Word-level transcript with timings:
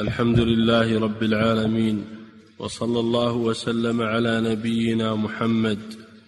الحمد 0.00 0.40
لله 0.40 1.00
رب 1.00 1.22
العالمين 1.22 2.04
وصلى 2.58 3.00
الله 3.00 3.32
وسلم 3.32 4.02
على 4.02 4.40
نبينا 4.40 5.14
محمد. 5.14 5.78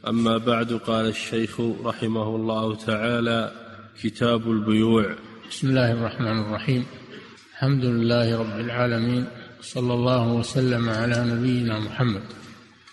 أما 0.07 0.39
بعد 0.39 0.73
قال 0.73 1.07
الشيخ 1.07 1.61
رحمه 1.85 2.37
الله 2.37 2.77
تعالى 2.77 3.53
كتاب 4.03 4.51
البيوع. 4.51 5.15
بسم 5.51 5.69
الله 5.69 5.93
الرحمن 5.93 6.39
الرحيم. 6.41 6.87
الحمد 7.53 7.85
لله 7.85 8.39
رب 8.39 8.61
العالمين 8.61 9.25
صلى 9.63 9.95
الله 9.95 10.33
وسلم 10.33 10.89
على 10.89 11.25
نبينا 11.25 11.81
محمد 11.81 12.23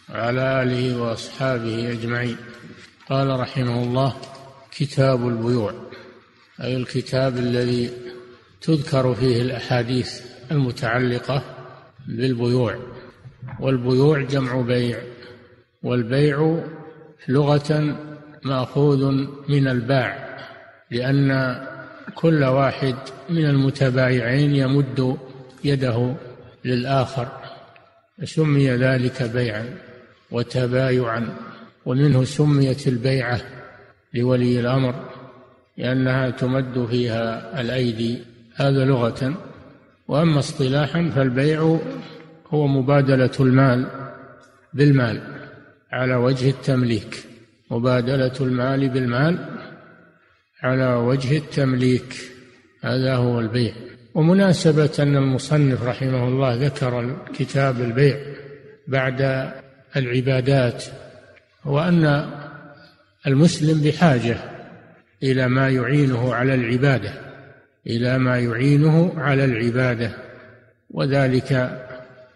وعلى 0.10 0.64
آله 0.64 1.02
وأصحابه 1.02 1.92
أجمعين. 1.92 2.38
قال 3.10 3.40
رحمه 3.40 3.84
الله 3.84 4.16
كتاب 4.72 5.28
البيوع 5.28 5.74
أي 6.62 6.78
الكتاب 6.78 7.38
الذي 7.38 7.90
تذكر 8.62 9.14
فيه 9.14 9.42
الأحاديث. 9.42 10.33
المتعلقة 10.54 11.44
بالبيوع 12.08 12.78
والبيوع 13.60 14.22
جمع 14.22 14.62
بيع 14.62 14.98
والبيع 15.84 16.60
لغة 17.28 17.98
مأخوذ 18.44 19.12
من 19.50 19.68
الباع 19.68 20.38
لأن 20.92 21.62
كل 22.16 22.44
واحد 22.44 22.96
من 23.30 23.46
المتبايعين 23.46 24.56
يمد 24.56 25.18
يده 25.64 26.16
للآخر 26.66 27.28
سمي 28.24 28.70
ذلك 28.70 29.24
بيعا 29.24 29.66
وتبايعا 30.32 31.36
ومنه 31.86 32.24
سميت 32.24 32.88
البيعة 32.88 33.42
لولي 34.14 34.60
الأمر 34.60 34.96
لأنها 35.78 36.30
تمد 36.30 36.86
فيها 36.86 37.62
الأيدي. 37.62 38.22
هذا 38.56 38.86
لغة 38.86 39.38
وأما 40.14 40.40
اصطلاحا 40.40 41.12
فالبيع 41.16 41.80
هو 42.48 42.68
مبادلة 42.68 43.32
المال 43.40 43.88
بالمال 44.74 45.22
على 45.92 46.16
وجه 46.16 46.50
التمليك. 46.50 47.24
مبادلة 47.72 48.34
المال 48.42 48.90
بالمال 48.90 49.38
على 50.64 50.94
وجه 50.94 51.38
التمليك. 51.38 52.16
هذا 52.82 53.16
هو 53.16 53.40
البيع. 53.40 53.74
ومناسبة 54.16 54.92
أن 55.00 55.16
المصنف 55.16 55.84
رحمه 55.84 56.28
الله 56.28 56.56
ذكر 56.56 57.18
كتاب 57.34 57.82
البيع 57.82 58.18
بعد 58.88 59.52
العبادات 59.96 60.84
هو 61.64 61.80
أن 61.80 62.30
المسلم 63.28 63.82
بحاجة 63.82 64.38
إلى 65.24 65.48
ما 65.48 65.70
يعينه 65.70 66.34
على 66.34 66.54
العبادة. 66.54 67.33
إلى 67.88 68.18
ما 68.18 68.40
يعينه 68.40 69.14
على 69.18 69.46
العبادة 69.46 70.12
وذلك 70.90 71.80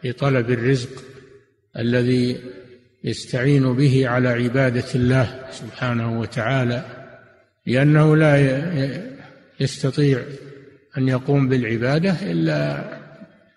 لطلب 0.03 0.51
الرزق 0.51 0.89
الذي 1.77 2.37
يستعين 3.03 3.73
به 3.73 4.07
على 4.07 4.29
عبادة 4.29 4.85
الله 4.95 5.39
سبحانه 5.51 6.19
وتعالى 6.19 6.83
لأنه 7.65 8.15
لا 8.15 8.37
يستطيع 9.59 10.21
أن 10.97 11.07
يقوم 11.07 11.49
بالعبادة 11.49 12.15
إلا 12.21 12.83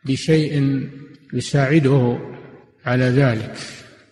بشيء 0.05 0.87
يساعده 1.33 2.19
على 2.85 3.05
ذلك. 3.05 3.55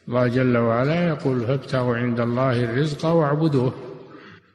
الله 0.08 0.28
جل 0.28 0.56
وعلا 0.56 1.08
يقول 1.08 1.46
فابتغوا 1.46 1.96
عند 1.96 2.20
الله 2.20 2.64
الرزق 2.64 3.06
واعبدوه. 3.06 3.87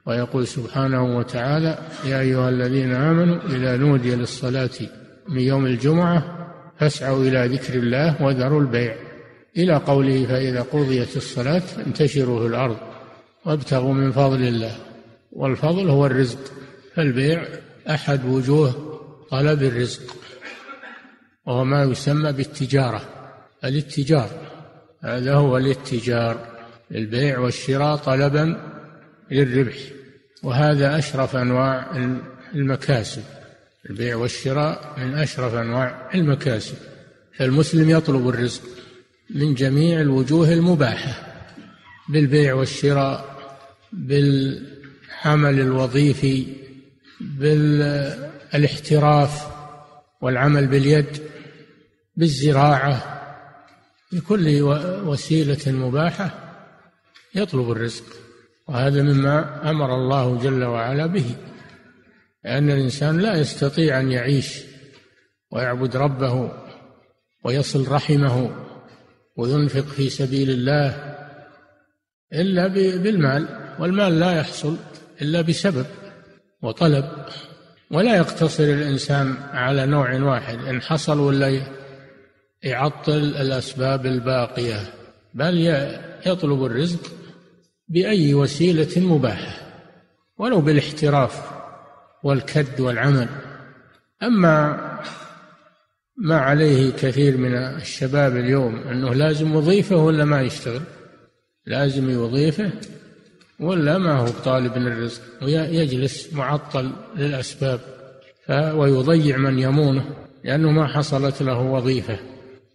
ويقول 0.08 0.48
سبحانه 0.48 1.18
وتعالى 1.18 1.78
يا 2.06 2.20
أيها 2.20 2.50
الذين 2.50 2.94
آمنوا 2.94 3.40
إذا 3.50 3.78
نودي 3.78 4.16
للصلاة 4.16 4.70
من 5.30 5.42
يوم 5.42 5.66
الجمعة 5.66 6.48
فاسعوا 6.80 7.24
إلى 7.24 7.56
ذكر 7.56 7.74
الله 7.74 8.24
وذروا 8.24 8.62
البيع. 8.62 8.96
إلى 9.58 9.76
قوله 9.76 10.26
فإذا 10.26 10.62
قضيت 10.62 11.18
الصلاة 11.18 11.62
انتشروا 11.88 12.40
في 12.40 12.48
الأرض 12.48 12.78
وابتغوا 13.46 13.94
من 13.94 14.12
فضل 14.12 14.42
الله 14.42 14.76
والفضل 15.32 15.90
هو 15.90 16.06
الرزق 16.06 16.40
فالبيع 16.96 17.44
أحد 17.90 18.26
وجوه 18.26 19.00
طلب 19.30 19.64
الرزق 19.64 20.16
وهو 21.46 21.64
ما 21.64 21.84
يسمى 21.84 22.32
بالتجارة 22.32 23.02
الاتجار 23.64 24.30
هذا 25.02 25.36
هو 25.36 25.58
الاتجار 25.58 26.38
البيع 26.92 27.40
والشراء 27.40 27.96
طلبا 27.96 28.73
للربح. 29.34 29.78
وهذا 30.44 30.98
أشرف 30.98 31.36
أنواع 31.36 31.92
المكاسب. 32.56 33.24
البيع 33.90 34.16
والشراء 34.16 34.96
من 34.98 35.16
أشرف 35.16 35.54
أنواع 35.54 36.10
المكاسب. 36.16 36.78
فالمسلم 37.38 37.90
يطلب 37.90 38.30
الرزق 38.30 38.62
من 39.30 39.54
جميع 39.54 40.02
الوجوه 40.02 40.54
المباحة. 40.54 41.34
بالبيع 42.10 42.54
والشراء 42.54 43.34
بالعمل 43.94 45.60
الوظيفي 45.60 46.46
بالاحتراف 48.42 49.48
والعمل 50.22 50.68
باليد 50.68 51.22
بالزراعة. 52.16 53.22
بكل 54.12 54.62
وسيلة 55.06 55.72
مباحة 55.72 56.40
يطلب 57.36 57.72
الرزق. 57.72 58.23
وهذا 58.68 59.02
مما 59.02 59.70
أمر 59.70 59.96
الله 59.96 60.38
جل 60.44 60.64
وعلا 60.64 61.06
به 61.06 61.36
لأن 62.44 62.72
الإنسان 62.72 63.20
لا 63.20 63.36
يستطيع 63.36 64.00
أن 64.00 64.12
يعيش 64.12 64.62
ويعبد 65.52 65.96
ربه 65.96 66.52
ويصل 67.44 67.88
رحمه 67.88 68.52
وينفق 69.38 69.86
في 69.86 70.10
سبيل 70.10 70.50
الله 70.50 71.16
إلا 72.34 72.68
بالمال 72.98 73.48
والمال 73.80 74.20
لا 74.20 74.32
يحصل 74.32 74.78
إلا 75.22 75.42
بسبب 75.42 75.86
وطلب. 76.62 77.06
ولا 77.92 78.16
يقتصر 78.16 78.64
الإنسان 78.64 79.36
على 79.52 79.86
نوع 79.86 80.22
واحد 80.22 80.58
إن 80.58 80.82
حصل 80.82 81.20
ولا 81.20 81.62
يعطل 82.64 83.18
الأسباب 83.18 84.06
الباقية 84.06 84.94
بل 85.34 85.76
يطلب 86.26 86.66
الرزق 86.66 87.12
بأي 87.94 88.34
وسيلة 88.34 88.90
مباحة 88.98 89.54
ولو 90.38 90.62
بالاحتراف 90.62 91.52
والكد 92.24 92.80
والعمل. 92.80 93.28
أما 94.24 94.80
ما 96.18 96.38
عليه 96.38 96.92
كثير 96.92 97.38
من 97.38 97.56
الشباب 97.56 98.38
اليوم 98.38 98.76
أنه 98.76 99.14
لازم 99.14 99.56
وظيفة 99.56 99.96
ولا 99.96 100.26
ما 100.26 100.42
يشتغل؟ 100.42 100.82
لازم 101.66 102.18
وظيفة 102.18 102.72
ولا 103.60 103.98
ما 103.98 104.18
هو 104.18 104.28
طالب 104.28 104.78
للرزق 104.78 105.22
ويجلس 105.42 106.34
معطل 106.34 106.92
للأسباب 107.16 107.80
ويضيع 108.50 109.38
من 109.38 109.60
يمونه 109.60 110.06
لأنه 110.44 110.72
ما 110.72 110.88
حصلت 110.88 111.42
له 111.42 111.60
وظيفة. 111.60 112.20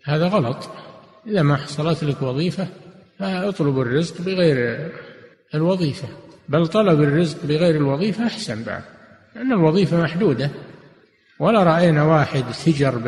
هذا 0.04 0.26
غلط. 0.26 0.70
إذا 1.26 1.42
ما 1.42 1.56
حصلت 1.56 2.04
لك 2.04 2.22
وظيفة 2.22 2.68
فاطلب 3.18 3.80
الرزق 3.80 4.22
بغير 4.22 4.90
الوظيفة. 5.54 6.08
بل 6.48 6.66
طلب 6.66 7.02
الرزق 7.02 7.46
بغير 7.46 7.76
الوظيفة 7.76 8.26
أحسن 8.26 8.62
بعد 8.62 8.82
لأن 9.36 9.52
الوظيفة 9.52 10.02
محدودة. 10.02 10.50
ولا 11.38 11.62
رأينا 11.62 12.02
واحد 12.02 12.44
تجر 12.66 12.98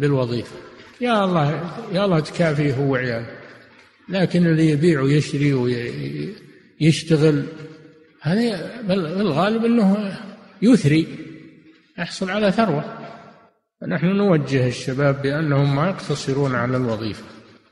بالوظيفة. 0.00 0.56
يا 1.00 1.24
الله 1.24 1.72
يا 1.92 2.04
الله 2.04 2.20
تكافيه 2.20 2.74
هو 2.74 2.92
وعياله. 2.92 3.26
لكن 4.08 4.46
اللي 4.46 4.70
يبيع 4.70 5.00
ويشتري 5.00 5.54
ويشتغل 6.80 7.44
هذا 8.20 8.70
بالغالب 8.82 9.64
إنه 9.64 10.18
يثري 10.62 11.06
يحصل 11.98 12.30
على 12.30 12.52
ثروة. 12.52 12.84
فنحن 13.80 14.06
نوجه 14.06 14.68
الشباب 14.68 15.22
بأنهم 15.22 15.76
ما 15.76 15.88
يقتصرون 15.88 16.54
على 16.54 16.76
الوظيفة 16.76 17.24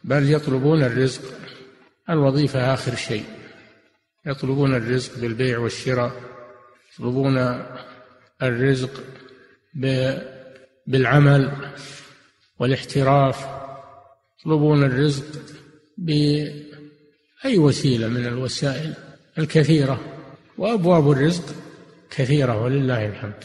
بل 0.05 0.33
يطلبون 0.33 0.83
الرزق. 0.83 1.23
الوظيفة 2.11 2.75
آخر 2.75 2.95
شيء. 2.95 3.25
يطلبون 4.27 4.75
الرزق 4.75 5.19
بالبيع 5.19 5.59
والشراء 5.59 6.13
يطلبون 6.93 7.63
الرزق 8.43 9.05
بالعمل 10.87 11.53
والاحتراف 12.59 13.47
يطلبون 14.41 14.85
الرزق 14.85 15.25
بأي 15.99 17.59
وسيلة 17.59 18.09
من 18.09 18.27
الوسائل 18.27 18.95
الكثيرة. 19.39 20.01
وأبواب 20.59 21.11
الرزق 21.11 21.45
كثيرة 22.11 22.63
ولله 22.63 23.07
الحمد. 23.07 23.45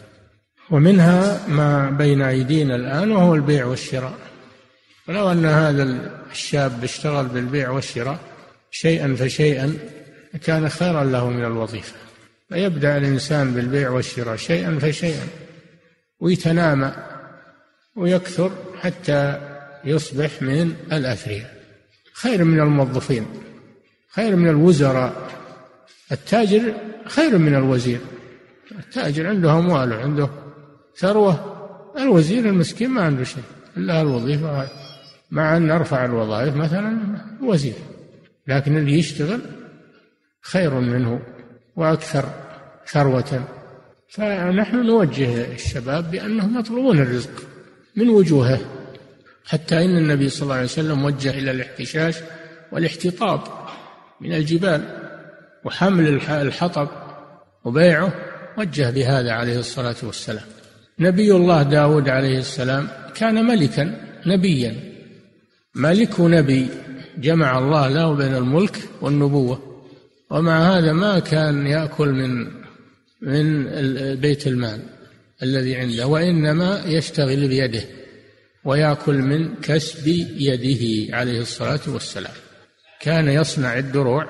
ومنها 0.72 1.48
ما 1.48 1.90
بين 1.90 2.22
أيدينا 2.22 2.76
الآن 2.76 3.12
وهو 3.12 3.36
البيع 3.36 3.66
والشراء. 3.66 4.18
ولو 5.08 5.32
أن 5.32 5.46
هذا 5.46 5.84
الشاب 6.32 6.84
اشتغل 6.84 7.26
بالبيع 7.26 7.70
والشراء 7.70 8.20
شيئا 8.72 9.16
فشيئا 9.16 9.78
كان 10.44 10.70
خيرا 10.70 11.04
له 11.04 11.30
من 11.30 11.46
الوظيفة. 11.46 11.96
فيبدأ 12.50 12.98
الإنسان 12.98 13.54
بالبيع 13.54 13.90
والشراء 13.90 14.36
شيئا 14.36 14.80
فشيئا 14.80 15.28
ويتنامى 16.20 16.92
ويكثر 17.96 18.52
حتى 18.82 19.42
يصبح 19.86 20.42
من 20.42 20.76
الأثرياء. 20.92 21.58
خير 22.14 22.44
من 22.44 22.60
الموظفين 22.60 23.26
خير 24.12 24.36
من 24.36 24.50
الوزراء. 24.50 25.14
التاجر 26.12 26.74
خير 27.06 27.38
من 27.38 27.56
الوزير. 27.56 28.00
التاجر 28.80 29.28
عنده 29.28 29.52
أموال 29.52 29.94
وعنده 29.94 30.30
ثروة 30.98 31.58
الوزير 31.98 32.46
المسكين 32.46 32.90
ما 32.90 33.02
عنده 33.02 33.24
شيء. 33.24 33.44
إلا 33.78 34.02
الوظيفة. 34.02 34.68
مع 35.32 35.58
أن 35.58 35.72
أرفع 35.72 36.06
الوظائف 36.06 36.56
مثلا 36.56 36.98
وزير. 37.42 37.74
لكن 38.48 38.78
اللي 38.78 39.00
يشتغل 39.00 39.42
خير 40.42 40.80
منه 40.80 41.22
وأكثر 41.76 42.30
ثروة. 42.88 43.44
فنحن 44.10 44.86
نوجه 44.86 45.54
الشباب 45.54 46.12
بأنهم 46.12 46.60
يطلبون 46.60 47.00
الرزق 47.00 47.44
من 47.96 48.10
وجوهه 48.10 48.60
حتى 49.46 49.86
إن 49.86 49.98
النبي 49.98 50.30
صلى 50.30 50.44
الله 50.44 50.56
عليه 50.56 50.64
وسلم 50.64 51.06
وجه 51.06 51.30
إلى 51.30 51.52
الاحتشاش 51.52 52.16
والاحتطاب 52.72 53.42
من 54.22 54.34
الجبال 54.34 54.82
وحمل 55.66 56.22
الحطب 56.30 56.88
وبيعه 57.66 58.14
وجه 58.58 58.90
بهذا 58.90 59.32
عليه 59.32 59.60
الصلاة 59.60 59.96
والسلام. 60.04 60.46
نبي 61.00 61.32
الله 61.32 61.64
داود 61.64 62.10
عليه 62.10 62.38
السلام 62.40 62.88
كان 63.16 63.46
ملكا 63.46 63.96
نبيا. 64.26 64.76
ملك 65.76 66.20
نبي 66.20 66.70
جمع 67.18 67.58
الله 67.58 67.88
له 67.88 68.14
بين 68.14 68.36
الملك 68.36 68.78
والنبوة. 69.02 69.67
ومع 70.30 70.78
هذا 70.78 70.94
ما 70.94 71.20
كان 71.20 71.68
يأكل 71.68 72.10
من 72.10 72.48
من 73.22 73.66
بيت 74.16 74.48
المال 74.48 74.82
الذي 75.44 75.76
عنده 75.76 76.08
وإنما 76.08 76.84
يشتغل 76.86 77.48
بيده 77.48 77.84
ويأكل 78.66 79.16
من 79.16 79.56
كسب 79.56 80.08
يده 80.38 81.16
عليه 81.18 81.42
الصلاة 81.42 81.80
والسلام. 81.88 82.34
كان 83.00 83.28
يصنع 83.28 83.78
الدروع 83.78 84.30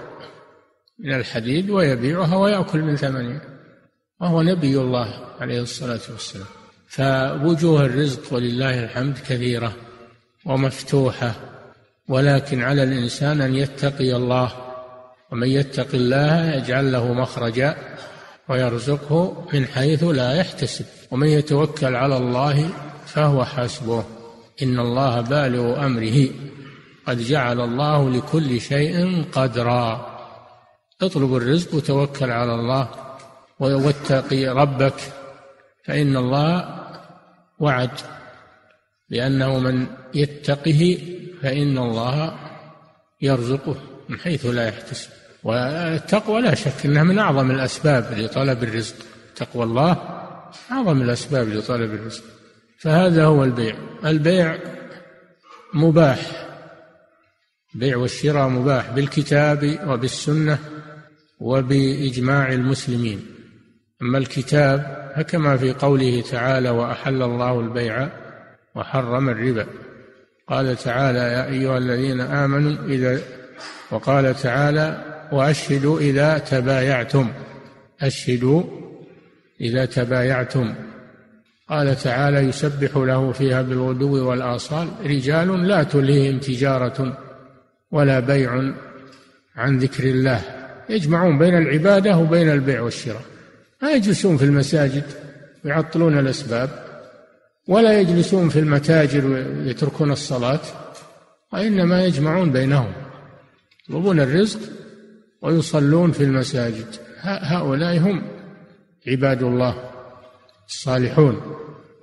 من 0.99 1.13
الحديد 1.13 1.69
ويبيعها 1.69 2.35
ويأكل 2.35 2.81
من 2.81 2.95
ثمنها 2.95 3.41
وهو 4.21 4.41
نبي 4.41 4.77
الله 4.77 5.25
عليه 5.39 5.61
الصلاة 5.61 5.99
والسلام. 6.11 6.47
فوجوه 6.87 7.85
الرزق 7.85 8.33
ولله 8.33 8.83
الحمد 8.83 9.17
كثيرة 9.17 9.75
ومفتوحة 10.45 11.35
ولكن 12.09 12.61
على 12.61 12.83
الإنسان 12.83 13.41
أن 13.41 13.55
يتقي 13.55 14.15
الله 14.15 14.66
ومن 15.31 15.47
يتق 15.47 15.87
الله 15.93 16.55
يجعل 16.55 16.91
له 16.91 17.13
مخرجا 17.13 17.75
ويرزقه 18.49 19.47
من 19.53 19.65
حيث 19.65 20.03
لا 20.03 20.33
يحتسب. 20.33 20.85
ومن 21.11 21.27
يتوكل 21.27 21.95
على 21.95 22.17
الله 22.17 22.69
فهو 23.05 23.45
حسبه. 23.45 24.03
إن 24.63 24.79
الله 24.79 25.21
بالغ 25.21 25.85
أمره. 25.85 26.27
قد 27.07 27.17
جعل 27.17 27.61
الله 27.61 28.09
لكل 28.09 28.61
شيء 28.61 29.23
قدرا. 29.31 30.17
اطلب 31.01 31.35
الرزق 31.35 31.75
وتوكل 31.75 32.31
على 32.31 32.55
الله 32.55 32.89
واتقي 33.59 34.47
ربك. 34.47 34.99
فإن 35.85 36.17
الله 36.17 36.79
وعد. 37.59 37.91
بأنه 39.09 39.59
من 39.59 39.87
يتقه 40.15 40.97
فإن 41.41 41.77
الله 41.77 42.35
يرزقه. 43.21 43.75
من 44.09 44.19
حيث 44.19 44.45
لا 44.45 44.67
يحتسب. 44.67 45.09
والتقوى 45.43 46.41
لا 46.41 46.55
شك 46.55 46.85
أنها 46.85 47.03
من 47.03 47.19
أعظم 47.19 47.51
الأسباب 47.51 48.13
لطلب 48.17 48.63
الرزق. 48.63 48.95
تقوى 49.35 49.63
الله 49.63 49.97
أعظم 50.71 51.01
الأسباب 51.01 51.49
لطلب 51.49 51.93
الرزق. 51.93 52.23
فهذا 52.79 53.25
هو 53.25 53.43
البيع. 53.43 53.75
البيع 54.05 54.57
مباح. 55.73 56.47
البيع 57.75 57.97
والشراء 57.97 58.49
مباح 58.49 58.91
بالكتاب 58.91 59.79
وبالسنة 59.87 60.59
وبإجماع 61.39 62.51
المسلمين. 62.51 63.25
أما 64.01 64.17
الكتاب 64.17 65.07
فكما 65.15 65.57
في 65.57 65.73
قوله 65.73 66.21
تعالى 66.31 66.69
وأحل 66.69 67.21
الله 67.21 67.59
البيع 67.59 68.09
وحرم 68.75 69.29
الربا. 69.29 69.67
قال 70.49 70.77
تعالى 70.77 71.19
يا 71.19 71.45
أيها 71.45 71.77
الذين 71.77 72.21
آمنوا 72.21 72.85
إذا 72.85 73.21
وقال 73.91 74.35
تعالى 74.35 75.03
وأشهدوا 75.31 75.99
إذا 75.99 76.37
تبايعتم. 76.37 77.31
أشهدوا 78.01 78.63
إذا 79.61 79.85
تبايعتم. 79.85 80.75
قال 81.69 81.95
تعالى 81.95 82.39
يسبح 82.39 82.97
له 82.97 83.31
فيها 83.31 83.61
بالغدو 83.61 84.29
والآصال 84.29 84.87
رجال 85.05 85.67
لا 85.67 85.83
تلهيهم 85.83 86.39
تجارة 86.39 87.17
ولا 87.91 88.19
بيع 88.19 88.73
عن 89.55 89.77
ذكر 89.77 90.03
الله. 90.03 90.41
يجمعون 90.89 91.37
بين 91.37 91.57
العبادة 91.57 92.17
وبين 92.17 92.51
البيع 92.51 92.81
والشراء. 92.81 93.21
ما 93.81 93.91
يجلسون 93.91 94.37
في 94.37 94.45
المساجد 94.45 95.03
ويعطلون 95.65 96.19
الأسباب 96.19 96.69
ولا 97.67 97.99
يجلسون 97.99 98.49
في 98.49 98.59
المتاجر 98.59 99.25
ويتركون 99.27 100.11
الصلاة 100.11 100.59
وإنما 101.53 102.05
يجمعون 102.05 102.51
بينهم. 102.51 103.06
يطلبون 103.89 104.19
الرزق 104.19 104.59
ويصلون 105.41 106.11
في 106.11 106.23
المساجد. 106.23 106.85
هؤلاء 107.21 107.97
هم 107.97 108.23
عباد 109.07 109.43
الله 109.43 109.75
الصالحون. 110.67 111.41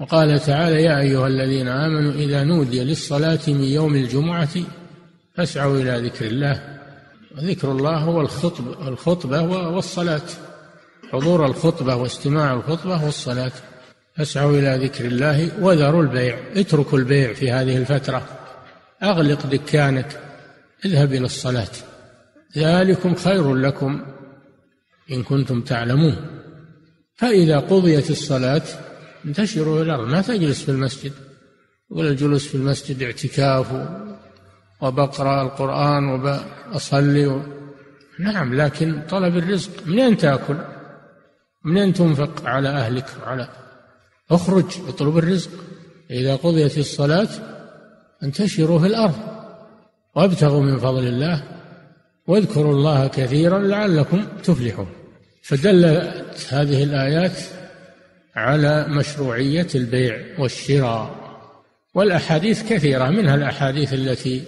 وقال 0.01 0.41
تعالى 0.41 0.83
يا 0.83 1.01
أيها 1.01 1.27
الذين 1.27 1.69
آمنوا 1.69 2.13
إذا 2.13 2.45
نودي 2.45 2.85
للصلاة 2.85 3.39
من 3.49 3.65
يوم 3.65 3.95
الجمعة 3.95 4.49
فاسعوا 5.35 5.77
إلى 5.77 6.07
ذكر 6.09 6.27
الله. 6.27 6.79
ذكر 7.39 7.73
الله 7.73 7.99
هو 7.99 8.21
الخطبة 8.21 8.89
الخطبة 8.89 9.43
والصلاة. 9.43 10.29
حضور 11.13 11.47
الخطبة 11.47 11.97
واستماع 11.97 12.55
الخطبة 12.55 13.05
والصلاة. 13.05 13.53
فاسعوا 14.17 14.59
إلى 14.59 14.85
ذكر 14.85 15.05
الله 15.05 15.51
وذروا 15.61 16.03
البيع. 16.03 16.39
اتركوا 16.57 16.99
البيع 16.99 17.33
في 17.33 17.51
هذه 17.51 17.77
الفترة. 17.77 18.23
أغلق 19.03 19.47
دكانك. 19.47 20.21
اذهب 20.85 21.13
إلى 21.13 21.25
الصلاة. 21.25 21.71
ذلكم 22.59 23.15
خير 23.15 23.55
لكم 23.55 24.07
إن 25.11 25.23
كنتم 25.23 25.61
تعلمون. 25.61 26.17
فإذا 27.17 27.59
قضيت 27.59 28.11
الصلاة 28.11 28.63
انتشروا 29.25 29.83
إلى 29.83 29.95
الأرض 29.95 30.09
ما 30.09 30.23
تجلس 30.23 30.63
في 30.63 30.69
المسجد. 30.69 31.13
ولا 31.91 32.11
الجلوس 32.11 32.47
في 32.47 32.55
المسجد 32.55 33.03
اعتكاف 33.03 33.67
وبقرأ 34.81 35.43
القرآن 35.43 36.05
وبأصلي 36.09 37.27
و... 37.27 37.43
نعم 38.19 38.55
لكن 38.55 39.03
طلب 39.09 39.37
الرزق 39.37 39.71
منين 39.87 40.17
تأكل؟ 40.17 40.57
منين 41.65 41.93
تنفق 41.93 42.47
على 42.47 42.69
أهلك؟ 42.69 43.07
وعلى 43.23 43.49
اخرج 44.31 44.65
اطلب 44.89 45.19
الرزق. 45.19 45.51
إذا 46.11 46.37
قضيت 46.37 46.79
الصلاة 46.79 47.29
انتشروا 48.23 48.79
في 48.79 48.87
الأرض. 48.87 49.34
وابتغوا 50.15 50.63
من 50.63 50.79
فضل 50.79 51.07
الله 51.07 51.43
واذكروا 52.27 52.73
الله 52.73 53.07
كثيرا 53.07 53.59
لعلكم 53.59 54.25
تفلحون. 54.45 54.87
فدلت 55.43 56.47
هذه 56.51 56.83
الآيات 56.83 57.39
على 58.37 58.87
مشروعية 58.89 59.67
البيع 59.75 60.21
والشراء 60.39 61.15
والأحاديث 61.95 62.73
كثيرة 62.73 63.11
منها 63.11 63.35
الأحاديث 63.35 63.93
التي 63.93 64.43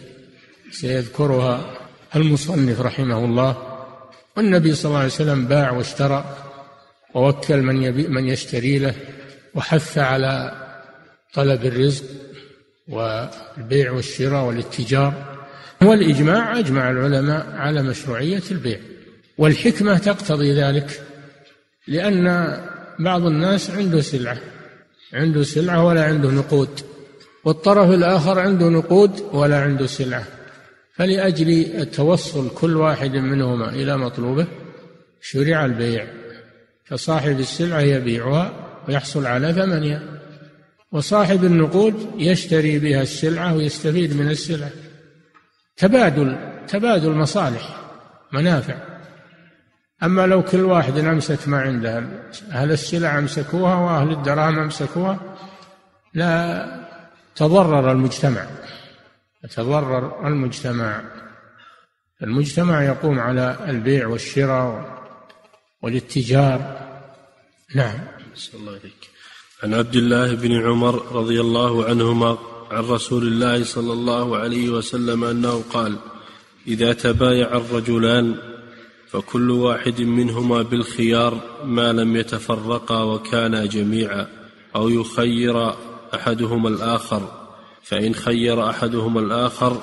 سيذكرها 0.71 1.61
المصنف 2.17 2.81
رحمه 2.81 3.25
الله. 3.25 3.57
والنبي 4.37 4.75
صلى 4.75 4.89
الله 4.89 4.99
عليه 4.99 5.09
وسلم 5.09 5.47
باع 5.47 5.71
واشترى 5.71 6.37
ووكل 7.15 7.63
من 7.63 7.83
يبي 7.83 8.09
من 8.09 8.29
يشتري 8.29 8.79
له 8.79 8.95
وحث 9.55 9.99
على 9.99 10.53
طلب 11.35 11.65
الرزق 11.65 12.05
والبيع 12.89 13.93
والشراء 13.93 14.45
والاتجار. 14.45 15.36
والإجماع 15.83 16.59
أجمع 16.59 16.90
العلماء 16.90 17.47
على 17.54 17.83
مشروعية 17.83 18.42
البيع 18.50 18.78
والحكمة 19.38 19.99
تقتضي 19.99 20.52
ذلك 20.52 21.02
لأن 21.88 22.56
بعض 22.99 23.26
الناس 23.26 23.71
عنده 23.71 24.00
سلعة 24.00 24.38
عنده 25.12 25.42
سلعة 25.42 25.85
ولا 25.85 26.04
عنده 26.04 26.30
نقود 26.30 26.80
والطرف 27.45 27.90
الآخر 27.90 28.38
عنده 28.38 28.68
نقود 28.68 29.21
ولا 29.33 29.61
عنده 29.61 29.87
سلعة 29.87 30.25
فلأجل 30.95 31.49
التوصل 31.80 32.50
كل 32.54 32.76
واحد 32.76 33.12
منهما 33.12 33.68
إلى 33.68 33.97
مطلوبه 33.97 34.47
شرع 35.21 35.64
البيع 35.64 36.06
فصاحب 36.85 37.40
السلعة 37.40 37.80
يبيعها 37.80 38.66
ويحصل 38.88 39.26
على 39.26 39.52
ثمنها 39.52 40.02
وصاحب 40.92 41.45
النقود 41.45 42.11
يشتري 42.18 42.78
بها 42.78 43.02
السلعة 43.02 43.56
ويستفيد 43.56 44.16
من 44.16 44.30
السلعة. 44.30 44.71
تبادل 45.76 46.38
تبادل 46.68 47.11
مصالح 47.11 47.80
منافع. 48.33 48.75
أما 50.02 50.26
لو 50.26 50.42
كل 50.42 50.61
واحد 50.61 50.99
أمسك 50.99 51.49
ما 51.49 51.61
عنده 51.61 52.04
أهل 52.52 52.73
السلع 52.73 53.18
أمسكوها 53.18 53.75
وأهل 53.75 54.11
الدراهم 54.11 54.59
أمسكوها 54.59 55.18
لا 56.14 56.66
تضرر 57.37 57.92
المجتمع. 57.92 58.47
يتضرر 59.45 60.26
المجتمع. 60.26 61.00
المجتمع 62.23 62.83
يقوم 62.83 63.18
على 63.18 63.56
البيع 63.68 64.06
والشراء 64.06 64.99
والاتجار. 65.83 66.87
نعم. 67.75 67.99
الله 68.54 68.73
عليك 68.73 69.11
عن 69.62 69.75
عبد 69.75 69.97
الله 69.97 70.35
بن 70.35 70.66
عمر 70.66 71.12
رضي 71.12 71.40
الله 71.40 71.85
عنهما 71.85 72.38
عن 72.71 72.85
رسول 72.85 73.27
الله 73.27 73.65
صلى 73.65 73.93
الله 73.93 74.37
عليه 74.37 74.71
وسلم 74.71 75.25
أنه 75.25 75.65
قال 75.73 75.97
إذا 76.67 76.93
تبايع 76.93 77.57
الرجلان 77.57 78.35
فكل 79.09 79.51
واحد 79.51 80.01
منهما 80.01 80.63
بالخيار 80.63 81.41
ما 81.65 81.93
لم 81.93 82.17
يتفرقا 82.17 83.03
وكانا 83.03 83.67
جميعا 83.67 84.27
أو 84.77 84.89
يخير 84.89 85.75
أحدهما 86.15 86.69
الآخر 86.69 87.29
فإن 87.83 88.15
خير 88.15 88.71
أحدهما 88.71 89.21
الآخر 89.21 89.83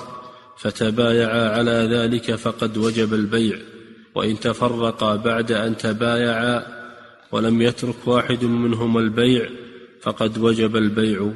فتبايعا 0.58 1.50
على 1.50 1.88
ذلك 1.92 2.36
فقد 2.36 2.78
وجب 2.78 3.14
البيع 3.14 3.58
وإن 4.16 4.40
تفرقا 4.40 5.16
بعد 5.16 5.52
أن 5.52 5.78
تبايعا 5.78 6.66
ولم 7.32 7.62
يترك 7.62 7.96
واحد 8.06 8.46
منهما 8.46 9.00
البيع 9.00 9.50
فقد 10.02 10.38
وجب 10.38 10.76
البيع. 10.76 11.32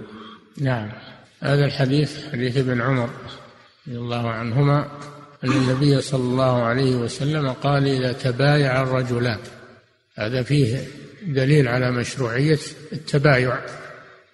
نعم. 0.58 0.90
هذا 1.42 1.66
الحديث 1.66 2.32
حديث 2.32 2.58
ابن 2.58 2.82
عمر 2.82 3.10
رضي 3.88 3.98
الله 3.98 4.30
عنهما 4.30 4.88
أن 5.44 5.52
النبي 5.52 6.02
صلى 6.02 6.24
الله 6.24 6.64
عليه 6.64 6.96
وسلم 6.96 7.50
قال 7.50 7.88
إذا 7.88 8.14
تبايع 8.14 8.84
الرجلان. 8.84 9.40
هذا 10.16 10.44
فيه 10.44 10.84
دليل 11.28 11.68
على 11.68 11.92
مشروعية 11.92 12.60
التبايع. 12.94 13.60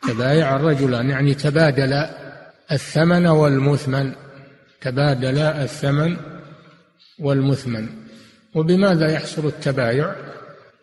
تبايع 0.08 0.56
الرجلان 0.56 1.10
يعني 1.10 1.34
تبادل 1.34 2.06
الثمن 2.72 3.28
والمثمن. 3.28 4.12
تبادل 4.82 5.38
الثمن 5.38 6.18
والمثمن. 7.20 7.88
وبماذا 8.54 9.12
يحصل 9.12 9.46
التبايع؟ 9.46 10.16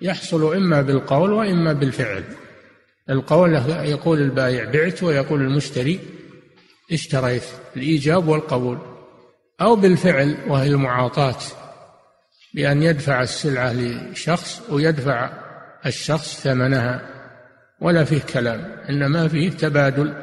يحصل 0.00 0.54
إما 0.56 0.82
بالقول 0.82 1.32
وإما 1.32 1.72
بالفعل. 1.72 2.24
القول 3.10 3.54
يقول 3.68 4.20
البائع 4.20 4.70
بعت 4.70 5.02
ويقول 5.02 5.40
المشتري 5.40 6.00
اشتريت 6.92 7.42
الإيجاب 7.76 8.28
والقبول. 8.28 8.78
أو 9.60 9.76
بالفعل 9.76 10.36
وهي 10.48 10.68
المعاطاة 10.68 11.36
بأن 12.54 12.82
يدفع 12.82 13.22
السلعة 13.22 13.72
لشخص 13.72 14.62
ويدفع 14.70 15.30
الشخص 15.86 16.40
ثمنها. 16.40 17.02
ولا 17.80 18.04
فيه 18.04 18.20
كلام 18.32 18.76
إنما 18.88 19.28
فيه 19.28 19.50
تبادل 19.50 20.14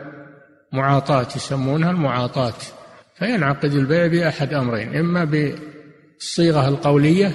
معاطاة 0.74 1.28
يسمونها 1.36 1.92
المعاطاة. 1.92 2.54
فينعقد 3.16 3.74
البيع 3.74 4.08
بأحد 4.08 4.54
أمرين 4.54 4.96
إما 4.96 5.24
بالصيغة 5.24 6.68
القولية 6.68 7.32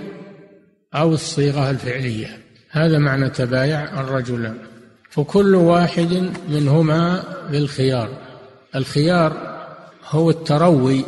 أو 0.95 1.13
الصيغة 1.13 1.71
الفعلية. 1.71 2.39
هذا 2.71 2.99
معنى 2.99 3.29
تبايع 3.29 4.01
الرجلان 4.01 4.72
فكل 5.13 5.55
واحد 5.55 6.33
منهما 6.49 7.25
بالخيار 7.51 8.09
الخيار 8.75 9.33
هو 10.09 10.31
التروي 10.31 11.05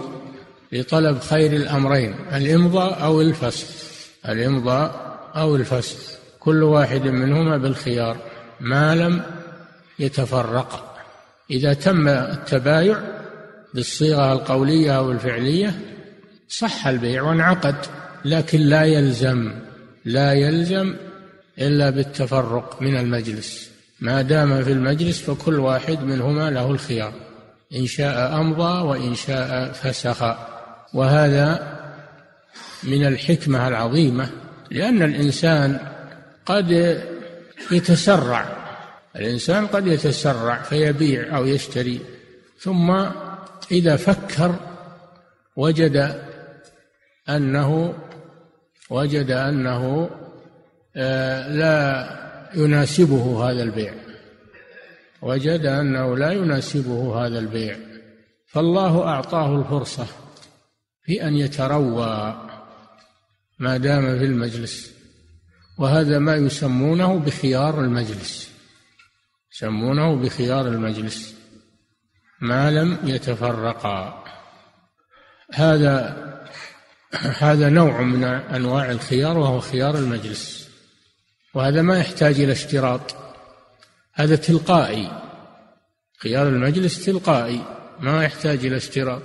لطلب 0.72 1.18
خير 1.18 1.52
الأمرين 1.52 2.14
الإمضاء 2.32 3.04
أو 3.04 3.20
الفسخ 3.20 3.66
الإمضاء 4.28 5.18
أو 5.36 5.56
الفسخ 5.56 5.98
كل 6.40 6.62
واحد 6.62 7.02
منهما 7.02 7.56
بالخيار 7.56 8.16
ما 8.60 8.94
لم 8.94 9.22
يتفرقا 9.98 10.94
إذا 11.50 11.72
تم 11.74 12.08
التبايع 12.08 12.98
بالصيغة 13.74 14.32
القولية 14.32 14.96
أو 14.98 15.12
الفعلية 15.12 15.80
صح 16.48 16.86
البيع 16.86 17.22
وانعقد 17.22 17.76
لكن 18.24 18.60
لا 18.60 18.84
يلزم 18.84 19.52
لا 20.04 20.32
يلزم 20.32 20.94
إلا 21.58 21.90
بالتفرق 21.90 22.82
من 22.82 22.96
المجلس. 22.96 23.73
ما 24.04 24.22
دام 24.22 24.64
في 24.64 24.72
المجلس 24.72 25.22
فكل 25.22 25.58
واحد 25.60 26.02
منهما 26.02 26.50
له 26.50 26.70
الخيار 26.70 27.12
إن 27.74 27.86
شاء 27.86 28.40
أمضى 28.40 28.82
وإن 28.82 29.14
شاء 29.14 29.72
فسخ. 29.72 30.36
وهذا 30.94 31.74
من 32.82 33.06
الحكمة 33.06 33.68
العظيمة 33.68 34.30
لأن 34.70 35.02
الإنسان 35.02 35.78
قد 36.46 36.70
يتسرع 37.70 38.56
الإنسان 39.16 39.66
قد 39.66 39.86
يتسرع 39.86 40.62
فيبيع 40.62 41.36
أو 41.36 41.46
يشتري 41.46 42.00
ثم 42.58 43.04
إذا 43.70 43.96
فكر 43.96 44.54
وجد 45.56 46.22
أنه 47.28 47.94
وجد 48.90 49.30
أنه 49.30 50.10
آه، 50.96 51.48
لا 51.48 52.23
يناسبه 52.56 53.50
هذا 53.50 53.62
البيع. 53.62 53.94
وجد 55.22 55.66
أنه 55.66 56.16
لا 56.16 56.32
يناسبه 56.32 57.26
هذا 57.26 57.38
البيع. 57.38 57.76
فالله 58.46 59.02
أعطاه 59.08 59.60
الفرصة 59.60 60.06
في 61.02 61.26
أن 61.26 61.36
يتروى 61.36 62.40
ما 63.58 63.76
دام 63.76 64.18
في 64.18 64.24
المجلس. 64.24 64.94
وهذا 65.78 66.18
ما 66.18 66.36
يسمونه 66.36 67.18
بخيار 67.18 67.80
المجلس. 67.80 68.50
يسمونه 69.52 70.16
بخيار 70.16 70.68
المجلس. 70.68 71.34
ما 72.40 72.70
لم 72.70 72.98
يتفرقا. 73.04 74.24
هذا 75.52 76.24
هذا 77.38 77.68
نوع 77.68 78.02
من 78.02 78.24
أنواع 78.24 78.90
الخيار 78.90 79.38
وهو 79.38 79.60
خيار 79.60 79.98
المجلس. 79.98 80.70
وهذا 81.54 81.82
ما 81.82 81.98
يحتاج 81.98 82.40
إلى 82.40 82.52
اشتراط. 82.52 83.16
هذا 84.14 84.36
تلقائي. 84.36 85.10
خيار 86.18 86.48
المجلس 86.48 87.04
تلقائي. 87.04 87.60
ما 88.00 88.24
يحتاج 88.24 88.66
إلى 88.66 88.76
اشتراط. 88.76 89.22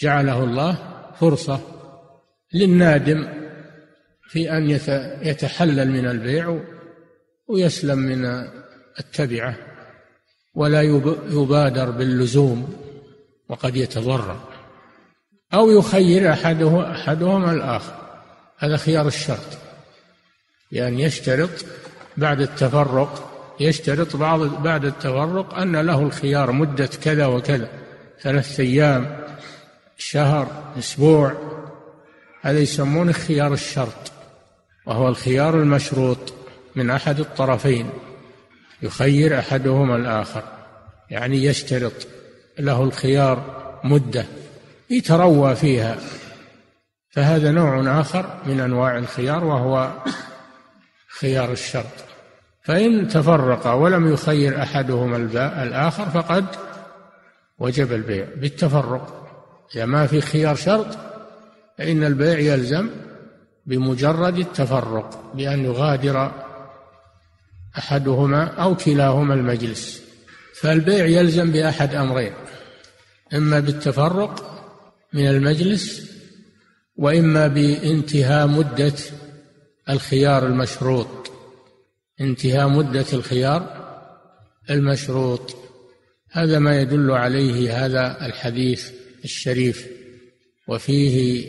جعله 0.00 0.44
الله 0.44 0.78
فرصة 1.20 1.60
للنادم 2.54 3.28
في 4.28 4.52
أن 4.52 4.70
يتحلل 5.22 5.90
من 5.90 6.06
البيع 6.06 6.60
ويسلم 7.48 7.98
من 7.98 8.24
التبعة 9.00 9.56
ولا 10.54 10.82
يبادر 11.30 11.90
باللزوم 11.90 12.76
وقد 13.48 13.76
يتضرر 13.76 14.40
أو 15.54 15.70
يخير 15.70 16.32
أحده 16.32 16.92
أحدهما 16.92 17.52
الآخر. 17.52 17.94
هذا 18.58 18.76
خيار 18.76 19.06
الشرط. 19.06 19.65
بأن 20.72 20.98
يشترط 20.98 21.50
بعد 22.16 22.40
التفرق 22.40 23.32
يشترط 23.60 24.16
بعض 24.16 24.62
بعد 24.62 24.84
التفرق 24.84 25.54
أن 25.54 25.76
له 25.76 26.02
الخيار 26.02 26.52
مدة 26.52 26.90
كذا 27.04 27.26
وكذا 27.26 27.68
ثلاثة 28.20 28.62
أيام 28.62 29.24
شهر 29.98 30.72
أسبوع. 30.78 31.32
هذا 32.42 32.58
يسمونه 32.58 33.12
خيار 33.12 33.52
الشرط 33.52 34.12
وهو 34.86 35.08
الخيار 35.08 35.60
المشروط 35.60 36.34
من 36.76 36.90
أحد 36.90 37.20
الطرفين 37.20 37.90
يخير 38.82 39.38
أحدهما 39.38 39.96
الآخر. 39.96 40.42
يعني 41.10 41.44
يشترط 41.44 42.06
له 42.58 42.82
الخيار 42.82 43.42
مدة 43.84 44.24
يتروى 44.90 45.56
فيها. 45.56 45.96
فهذا 47.10 47.50
نوع 47.50 48.00
آخر 48.00 48.38
من 48.46 48.60
أنواع 48.60 48.98
الخيار 48.98 49.44
وهو 49.44 49.92
خيار 51.20 51.52
الشرط 51.52 52.06
فإن 52.62 53.08
تفرقا 53.08 53.72
ولم 53.72 54.12
يخير 54.12 54.62
أحدهما 54.62 55.16
الآخر 55.62 56.10
فقد 56.10 56.46
وجب 57.58 57.92
البيع. 57.92 58.26
بالتفرق. 58.36 59.26
إذا 59.74 59.84
ما 59.84 60.06
في 60.06 60.20
خيار 60.20 60.54
شرط 60.54 60.98
فإن 61.78 62.04
البيع 62.04 62.38
يلزم 62.38 62.88
بمجرد 63.66 64.38
التفرق 64.38 65.32
بأن 65.34 65.64
يغادر 65.64 66.32
أحدهما 67.78 68.44
أو 68.44 68.76
كلاهما 68.76 69.34
المجلس. 69.34 70.02
فالبيع 70.60 71.06
يلزم 71.06 71.52
بأحد 71.52 71.94
أمرين. 71.94 72.32
إما 73.34 73.60
بالتفرق 73.60 74.62
من 75.12 75.28
المجلس 75.28 76.10
وإما 76.96 77.46
بانتهاء 77.46 78.46
مدة 78.46 78.94
الخيار 79.90 80.46
المشروط. 80.46 81.32
انتهاء 82.20 82.68
مدة 82.68 83.06
الخيار 83.12 83.86
المشروط. 84.70 85.56
هذا 86.30 86.58
ما 86.58 86.80
يدل 86.80 87.10
عليه 87.10 87.86
هذا 87.86 88.26
الحديث 88.26 88.90
الشريف. 89.24 89.86
وفيه 90.68 91.46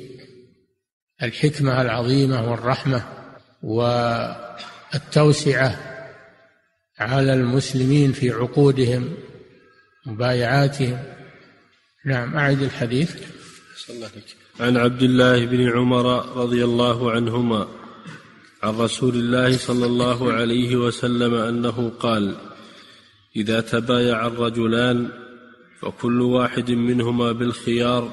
الحكمة 1.23 1.81
العظيمة 1.81 2.51
والرحمة 2.51 3.03
والتوسعة 4.93 5.23
على 6.99 7.33
المسلمين 7.33 8.11
في 8.11 8.31
عقودهم 8.31 9.13
مبايعاتهم 10.05 11.03
نعم 12.05 12.37
أعد 12.37 12.61
الحديث. 12.61 13.15
عن 14.59 14.77
عبد 14.77 15.01
الله 15.01 15.45
بن 15.45 15.69
عمر 15.69 16.37
رضي 16.37 16.63
الله 16.63 17.11
عنهما 17.11 17.67
عن 18.67 18.77
رسول 18.77 19.15
الله 19.15 19.57
صلى 19.57 19.85
الله 19.85 20.33
عليه 20.33 20.75
وسلم 20.75 21.33
أنه 21.33 21.91
قال 21.99 22.35
إذا 23.35 23.61
تبايع 23.61 24.27
الرجلان 24.27 25.09
فكل 25.81 26.21
واحد 26.21 26.71
منهما 26.71 27.31
بالخيار 27.31 28.11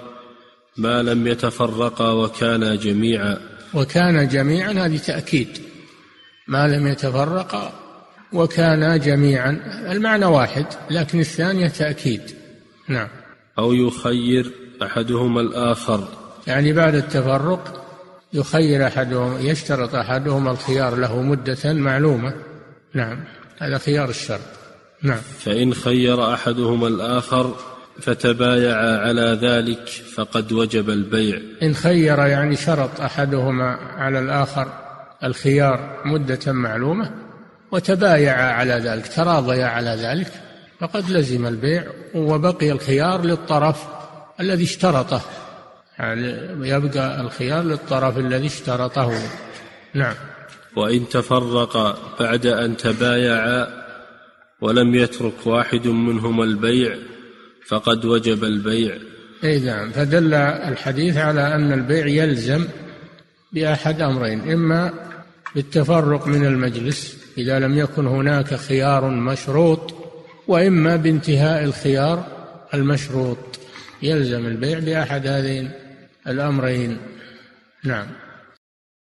ما 0.77 1.03
لم 1.03 1.27
يتفرقا 1.27 2.11
وكانا 2.11 2.75
جميعا. 2.75 3.39
وكان 3.75 4.29
جميعا 4.29 4.73
هذه 4.73 4.97
تأكيد. 4.97 5.49
ما 6.49 6.69
لم 6.69 6.87
يتفرقا 6.87 7.73
وكانا 8.33 8.97
جميعا 8.97 9.51
المعنى 9.93 10.27
واحد 10.27 10.67
لكن 10.91 11.21
الثانية 11.21 11.69
تأكيد. 11.69 12.23
نعم. 12.89 13.09
أو 13.59 13.73
يخير 13.73 14.53
أحدهما 14.83 15.41
الآخر. 15.41 16.09
يعني 16.47 16.73
بعد 16.73 16.95
التفرق 16.95 17.84
يخير 18.35 18.87
أحدهم 18.87 19.41
يشترط 19.41 19.95
أحدهما 19.95 20.51
الخيار 20.51 20.97
له 20.97 21.23
مدة 21.23 21.73
معلومة. 21.73 22.35
نعم. 22.95 23.25
هذا 23.59 23.79
خيار 23.79 24.09
الشرط. 24.09 24.41
نعم. 25.03 25.21
فإن 25.39 25.75
خير 25.75 26.35
أحدهما 26.35 26.89
الآخر 26.89 27.55
فتبايعا 28.01 28.97
على 28.97 29.39
ذلك 29.43 29.89
فقد 29.89 30.53
وجب 30.53 30.91
البيع. 30.91 31.41
إن 31.63 31.75
خير 31.75 32.19
يعني 32.19 32.57
شرط 32.57 33.01
أحدهما 33.01 33.77
على 33.97 34.19
الآخر 34.19 34.69
الخيار 35.25 36.03
مدة 36.05 36.53
معلومة 36.53 37.11
وتبايعا 37.73 38.53
على 38.53 38.75
ذلك 38.75 39.09
تراضيا 39.09 39.67
على 39.67 39.91
ذلك 39.91 40.33
فقد 40.81 41.11
لزم 41.11 41.47
البيع 41.47 41.85
وبقي 42.15 42.73
الخيار 42.73 43.25
للطرف 43.25 43.85
الذي 44.41 44.65
اشترطه. 44.65 45.21
يبقى 46.61 47.21
الخيار 47.21 47.63
للطرف 47.63 48.19
الذي 48.19 48.47
اشترطه. 48.47 49.13
نعم. 49.95 50.15
وإن 50.77 51.09
تفرق 51.09 51.99
بعد 52.21 52.47
أن 52.47 52.77
تبايعا 52.77 53.85
ولم 54.61 54.95
يترك 54.95 55.47
واحد 55.47 55.87
منهما 55.89 56.45
البيع 56.45 56.97
فقد 57.67 58.05
وجب 58.05 58.45
البيع. 58.45 58.99
اي 59.45 59.59
نعم. 59.61 59.91
فدل 59.91 60.35
الحديث 60.35 61.17
على 61.17 61.55
أن 61.55 61.73
البيع 61.73 62.07
يلزم 62.07 62.65
بأحد 63.53 64.01
أمرين 64.01 64.53
إما 64.53 64.93
بالتفرق 65.55 66.27
من 66.27 66.47
المجلس 66.47 67.17
إذا 67.39 67.59
لم 67.59 67.79
يكن 67.79 68.07
هناك 68.07 68.55
خيار 68.55 69.09
مشروط 69.09 69.95
وإما 70.49 70.97
بانتهاء 70.97 71.65
الخيار 71.65 72.27
المشروط. 72.75 73.39
يلزم 74.03 74.47
البيع 74.47 74.79
بأحد 74.79 75.27
هذين. 75.27 75.71
الأمرين. 76.27 76.99
نعم. 77.85 78.24